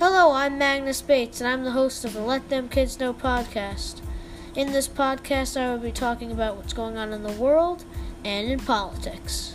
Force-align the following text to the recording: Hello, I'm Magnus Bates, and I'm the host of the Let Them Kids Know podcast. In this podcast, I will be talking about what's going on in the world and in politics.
Hello, 0.00 0.32
I'm 0.32 0.56
Magnus 0.56 1.02
Bates, 1.02 1.42
and 1.42 1.48
I'm 1.50 1.62
the 1.62 1.72
host 1.72 2.06
of 2.06 2.14
the 2.14 2.22
Let 2.22 2.48
Them 2.48 2.70
Kids 2.70 2.98
Know 2.98 3.12
podcast. 3.12 4.00
In 4.56 4.72
this 4.72 4.88
podcast, 4.88 5.60
I 5.60 5.70
will 5.70 5.78
be 5.78 5.92
talking 5.92 6.32
about 6.32 6.56
what's 6.56 6.72
going 6.72 6.96
on 6.96 7.12
in 7.12 7.22
the 7.22 7.32
world 7.32 7.84
and 8.24 8.48
in 8.48 8.60
politics. 8.60 9.49